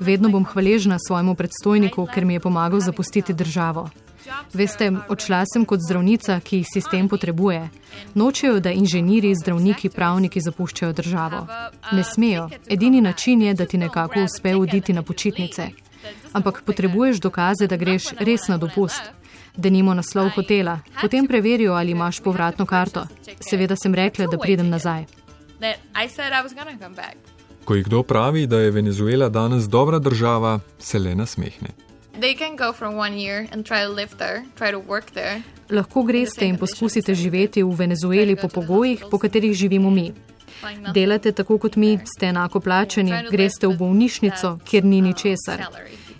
Vedno 0.01 0.29
bom 0.29 0.45
hvaležna 0.45 0.99
svojemu 0.99 1.35
predstojniku, 1.35 2.07
ker 2.15 2.25
mi 2.25 2.35
je 2.35 2.41
pomagal 2.41 2.81
zapustiti 2.81 3.35
državo. 3.35 3.89
Veste, 4.53 4.91
odšla 5.09 5.45
sem 5.47 5.65
kot 5.65 5.81
zdravnica, 5.81 6.41
ki 6.41 6.61
jih 6.61 6.69
sistem 6.73 7.09
potrebuje. 7.09 7.69
Nočejo, 8.15 8.61
da 8.61 8.71
inženirji, 8.71 9.35
zdravniki, 9.43 9.89
pravniki 9.89 10.41
zapuščajo 10.41 10.93
državo. 10.93 11.47
Ne 11.93 12.05
smejo. 12.05 12.49
Edini 12.69 13.01
način 13.01 13.43
je, 13.43 13.55
da 13.55 13.67
ti 13.67 13.79
nekako 13.79 14.25
uspe 14.25 14.57
oditi 14.57 14.93
na 14.93 15.03
počitnice. 15.03 15.71
Ampak 16.33 16.63
potrebuješ 16.65 17.21
dokaze, 17.21 17.67
da 17.67 17.77
greš 17.77 18.13
res 18.19 18.49
na 18.49 18.59
dopust. 18.59 19.03
Da 19.57 19.71
nimo 19.71 19.95
naslov 19.95 20.31
hotela, 20.37 20.81
potem 21.01 21.27
preverijo, 21.27 21.73
ali 21.73 21.91
imaš 21.91 22.21
povratno 22.21 22.67
karto. 22.67 23.07
Seveda 23.41 23.77
sem 23.77 23.95
rekla, 23.95 24.27
da 24.27 24.39
pridem 24.39 24.69
nazaj. 24.69 25.07
That 25.61 25.81
I 25.97 26.09
said 26.09 26.33
I 26.33 26.43
was 26.45 26.53
gonna 26.53 26.77
come 26.79 26.95
back. 26.95 27.17
Ko 27.65 27.75
ji 27.75 27.83
kdo 27.83 28.03
pravi, 28.03 28.47
da 28.47 28.61
je 28.61 28.71
Venezuela 28.71 29.29
danes 29.29 29.65
dobra 29.69 29.99
država, 29.99 30.61
se 30.79 30.99
le 30.99 31.15
nasmehne. 31.15 31.73
They 32.21 32.39
can 32.39 32.57
go 32.57 32.73
for 32.73 32.89
one 32.89 33.19
year 33.21 33.49
and 33.53 33.67
try 33.67 33.85
to 33.87 33.93
live 33.93 34.17
there, 34.19 34.45
try 34.59 34.71
to 34.71 34.81
work 34.89 35.11
there. 35.13 35.43
Lahko 35.71 36.03
greste 36.03 36.47
in 36.47 36.57
poskusite 36.57 37.15
živeti 37.15 37.63
v 37.63 37.75
Venezueli 37.75 38.37
po 38.37 38.49
pogojih, 38.49 39.05
po 39.11 39.19
katerih 39.19 39.53
živimo 39.53 39.91
mi. 39.91 40.13
Delate 40.95 41.33
tako 41.33 41.59
kot 41.59 41.77
mi, 41.77 41.99
ste 42.17 42.27
enako 42.27 42.61
plačani, 42.61 43.13
greste 43.31 43.67
v 43.67 43.77
bolnišnico, 43.77 44.59
kjer 44.65 44.85
ni 44.85 45.01
ničesar. 45.01 45.63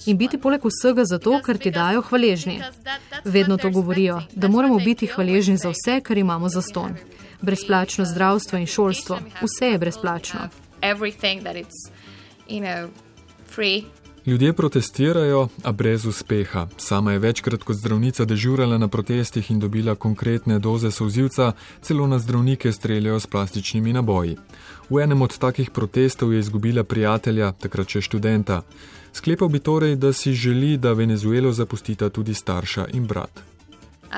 In 0.07 0.17
biti 0.17 0.39
poleg 0.39 0.63
vsega 0.63 1.05
zato, 1.05 1.41
ker 1.43 1.59
ti 1.59 1.71
dajo 1.71 2.03
hvaležni. 2.03 2.61
Vedno 3.25 3.57
to 3.57 3.71
govorijo, 3.71 4.21
da 4.35 4.49
moramo 4.49 4.79
biti 4.79 5.07
hvaležni 5.07 5.57
za 5.57 5.73
vse, 5.75 6.01
kar 6.01 6.19
imamo 6.19 6.49
za 6.49 6.63
ston. 6.63 6.95
Brezplačno 7.43 8.05
zdravstvo 8.05 8.59
in 8.59 8.67
šolstvo, 8.67 9.19
vse 9.43 9.67
je 9.67 9.79
brezplačno. 9.79 10.49
Everything 10.83 11.43
that 11.43 11.57
it's, 11.57 11.91
you 12.49 12.61
know, 12.61 12.89
free. 13.51 13.83
Ljudje 14.27 14.53
protestirajo, 14.53 15.49
a 15.63 15.73
brez 15.73 16.07
uspeha. 16.07 16.67
Sama 16.77 17.13
je 17.13 17.19
večkrat 17.19 17.63
kot 17.63 17.77
zdravnica 17.77 18.25
dežurala 18.25 18.79
na 18.79 18.89
protestih 18.89 19.51
in 19.51 19.61
dobila 19.61 19.95
konkretne 19.95 20.59
doze 20.59 20.91
solzivca, 20.91 21.53
celo 21.81 22.07
na 22.07 22.19
zdravnike 22.19 22.73
streljajo 22.73 23.21
s 23.21 23.27
plastičnimi 23.27 23.93
naboji. 23.93 24.37
V 24.91 25.03
enem 25.03 25.23
od 25.23 25.39
takih 25.39 25.71
protestov 25.71 26.33
je 26.33 26.41
izgubila 26.41 26.85
prijatelja, 26.85 27.53
takrat 27.53 27.89
še 27.89 28.01
študenta. 28.01 28.63
Sklepal 29.13 29.49
bi 29.49 29.59
torej, 29.59 29.97
da 29.97 30.13
si 30.13 30.33
želi, 30.33 30.77
da 30.77 30.93
Venezuelo 30.93 31.53
zapustita 31.53 32.09
tudi 32.11 32.35
starša 32.35 32.87
in 32.95 33.07
brat. 33.07 33.56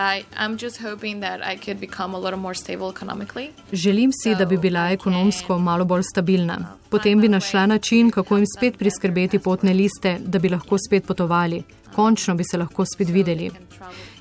I, 0.00 0.24
I'm 0.36 0.56
just 0.56 0.80
hoping 0.82 1.20
that 1.20 1.40
I 1.42 1.56
could 1.56 1.80
become 1.80 2.14
a 2.14 2.20
little 2.20 2.38
more 2.38 2.54
stable 2.54 2.88
economically. 2.88 3.50
Želim 3.72 4.10
si, 4.22 4.34
da 4.34 4.44
bi 4.44 4.56
bila 4.56 4.90
ekonomsko 4.90 5.58
malo 5.58 5.84
bolj 5.84 6.02
stabilna. 6.02 6.76
Potem 6.88 7.20
bi 7.20 7.28
našla 7.28 7.66
način, 7.66 8.10
kako 8.10 8.36
jim 8.36 8.46
spet 8.56 8.78
priskrbeti 8.78 9.38
potne 9.38 9.72
liste, 9.72 10.18
da 10.20 10.38
bi 10.38 10.48
lahko 10.48 10.76
spet 10.88 11.06
potovali. 11.06 11.62
Končno 11.94 12.34
bi 12.34 12.44
se 12.44 12.58
lahko 12.58 12.84
spet 12.94 13.08
videli. 13.08 13.50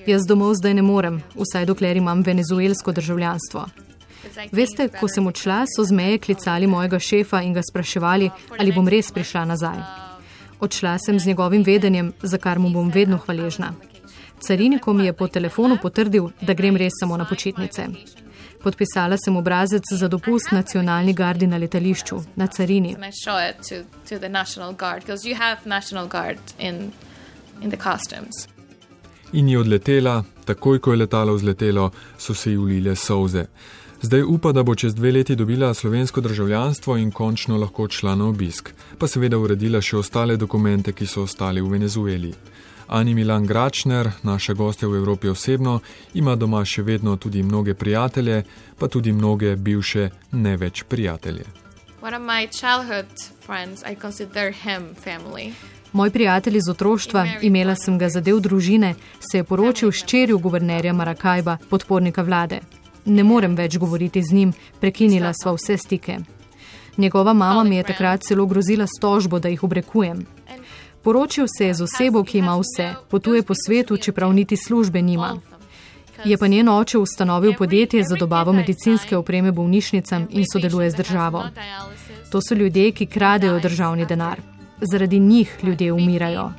Jaz 0.08 0.26
domov 0.28 0.54
zdaj 0.54 0.74
ne 0.74 0.82
morem, 0.82 1.22
vsaj 1.36 1.66
dokler 1.66 1.98
imam 1.98 2.22
venezuelsko 2.22 2.92
državljanstvo. 2.92 3.66
Veste, 4.52 4.90
ko 5.00 5.08
sem 5.08 5.28
odšla, 5.28 5.66
so 5.76 5.84
z 5.84 5.92
meje 5.92 6.18
klicali 6.18 6.68
mojega 6.68 7.00
šefa 7.00 7.42
in 7.42 7.54
ga 7.54 7.62
spraševali, 7.72 8.30
ali 8.60 8.74
bom 8.74 8.88
res 8.88 9.12
prišla 9.12 9.46
nazaj. 9.46 9.78
Odšla 10.60 10.98
sem 11.06 11.20
z 11.20 11.28
njegovim 11.28 11.64
vedenjem, 11.64 12.14
za 12.22 12.38
kar 12.38 12.60
mu 12.60 12.70
bom 12.70 12.90
vedno 12.90 13.18
hvaležna. 13.18 13.74
Carinikom 14.40 14.98
mi 14.98 15.06
je 15.06 15.14
po 15.14 15.28
telefonu 15.28 15.78
potrdil, 15.82 16.30
da 16.42 16.54
grem 16.54 16.78
res 16.78 16.94
samo 17.00 17.18
na 17.18 17.26
počitnice. 17.26 17.88
Podpisala 18.64 19.18
sem 19.18 19.36
obrazec 19.36 19.84
za 19.92 20.08
dopust 20.08 20.52
nacionalni 20.52 21.14
gardi 21.14 21.48
na 21.48 21.58
letališču, 21.58 22.22
na 22.36 22.48
carini. 22.48 22.96
In 29.34 29.50
je 29.50 29.60
odletela, 29.60 30.24
takoj 30.46 30.80
ko 30.80 30.92
je 30.92 30.98
letalo 30.98 31.34
vzletelo, 31.34 31.92
so 32.18 32.34
se 32.34 32.52
ji 32.52 32.58
ulile 32.58 32.96
solze. 32.96 33.46
Zdaj 34.02 34.24
upa, 34.24 34.52
da 34.52 34.64
bo 34.64 34.76
čez 34.76 34.96
dve 34.96 35.12
leti 35.12 35.36
dobila 35.36 35.74
slovensko 35.74 36.22
državljanstvo 36.22 36.98
in 36.98 37.12
končno 37.12 37.58
lahko 37.58 37.84
odšla 37.84 38.16
na 38.16 38.26
obisk, 38.26 38.70
pa 38.98 39.08
seveda 39.08 39.38
uredila 39.38 39.82
še 39.82 39.98
ostale 39.98 40.38
dokumente, 40.38 40.94
ki 40.94 41.06
so 41.06 41.24
ostali 41.24 41.62
v 41.62 41.72
Venezueli. 41.72 42.34
Ani 42.88 43.14
Milan 43.14 43.46
Gračner, 43.46 44.12
naša 44.24 44.54
gostja 44.54 44.88
v 44.88 44.96
Evropi 44.96 45.28
osebno, 45.30 45.80
ima 46.14 46.36
doma 46.36 46.66
še 46.66 46.82
vedno 46.82 47.16
tudi 47.16 47.44
mnoge 47.44 47.74
prijatelje, 47.74 48.44
pa 48.80 48.88
tudi 48.88 49.12
mnoge 49.12 49.56
bivše 49.56 50.10
ne 50.32 50.58
več 50.58 50.84
prijatelje. 50.84 51.44
One 52.02 52.16
of 52.18 52.22
my 52.22 52.48
childhood 52.48 53.08
friends, 53.46 53.84
I 53.84 53.96
consider 54.02 54.54
him 54.54 54.96
family. 55.06 55.52
Moj 55.94 56.10
prijatelj 56.10 56.58
iz 56.58 56.70
otroštva, 56.70 57.26
imela 57.42 57.76
sem 57.76 57.98
ga 57.98 58.10
za 58.10 58.22
del 58.22 58.40
družine, 58.40 58.96
se 59.20 59.38
je 59.38 59.44
poročil 59.44 59.92
s 59.92 60.06
čerjo 60.06 60.38
guvernerja 60.38 60.94
Marakajba, 60.94 61.58
podpornika 61.70 62.22
vlade. 62.22 62.60
Ne 63.06 63.24
morem 63.24 63.56
več 63.56 63.78
govoriti 63.78 64.24
z 64.24 64.34
njim, 64.34 64.54
prekinila 64.80 65.34
sva 65.34 65.56
vse 65.56 65.78
stike. 65.78 66.18
Njegova 66.98 67.34
mama 67.34 67.64
mi 67.64 67.76
je 67.76 67.84
takrat 67.84 68.22
celo 68.22 68.46
grozila 68.46 68.88
s 68.88 69.00
tožbo, 69.02 69.40
da 69.40 69.50
jih 69.50 69.64
obrekujem. 69.64 70.26
Poročil 71.08 71.46
se 71.48 71.66
je 71.66 71.74
z 71.74 71.82
osebo, 71.84 72.24
ki 72.24 72.38
ima 72.38 72.58
vse, 72.60 72.94
potuje 73.08 73.44
po 73.44 73.54
svetu, 73.56 73.98
čeprav 73.98 74.34
niti 74.34 74.58
službe 74.58 75.02
nima. 75.02 75.38
Je 76.26 76.38
pa 76.38 76.48
njen 76.48 76.70
oče 76.70 76.98
ustanovil 76.98 77.54
podjetje 77.58 78.04
za 78.04 78.16
dobavo 78.16 78.54
medicinske 78.54 79.18
opreme 79.18 79.52
bolnišnicam 79.52 80.28
in 80.30 80.44
sodeluje 80.52 80.92
z 80.92 80.96
državo. 80.96 81.44
To 82.32 82.42
so 82.42 82.56
ljudje, 82.56 82.92
ki 82.92 83.06
kradejo 83.06 83.60
državni 83.60 84.06
denar. 84.06 84.42
Zaradi 84.92 85.20
njih 85.20 85.56
ljudje 85.64 85.94
umirajo. 85.94 86.52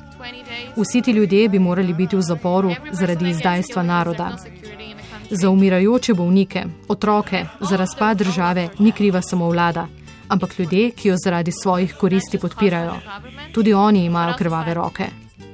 Vsi 0.75 1.01
ti 1.01 1.11
ljudje 1.11 1.49
bi 1.49 1.59
morali 1.59 1.93
biti 1.93 2.15
v 2.15 2.21
zaporu 2.21 2.73
zaradi 2.91 3.29
izdajstva 3.29 3.83
naroda. 3.83 4.31
Za 5.29 5.49
umirajoče 5.49 6.13
bolnike, 6.13 6.65
otroke, 6.87 7.45
za 7.61 7.77
razpad 7.77 8.17
države 8.17 8.69
ni 8.79 8.91
kriva 8.91 9.21
samo 9.21 9.49
vlada, 9.49 9.87
ampak 10.29 10.59
ljudje, 10.59 10.91
ki 10.91 11.07
jo 11.07 11.15
zaradi 11.23 11.51
svojih 11.51 11.95
koristi 11.95 12.37
podpirajo. 12.37 12.93
Tudi 13.53 13.73
oni 13.73 14.05
imajo 14.05 14.33
krvave 14.37 14.73
roke. 14.73 15.05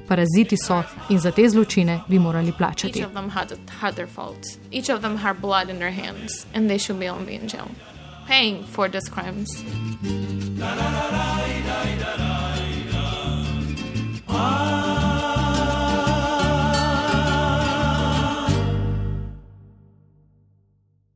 Paraziti 0.08 0.56
so 0.56 0.82
in 1.08 1.18
za 1.18 1.30
te 1.30 1.48
zločine 1.48 2.00
bi 2.08 2.18
morali 2.18 2.52
plačati. 2.58 3.04
Paying 8.28 8.64
for 8.72 8.90
these 8.90 9.08
crimes. 9.10 9.48
Da, 10.58 10.66
da, 10.66 10.74
da, 10.74 11.10
da, 11.10 11.36
da, 11.66 12.16
da, 12.16 12.16
da, 12.16 12.36
da. 14.28 14.75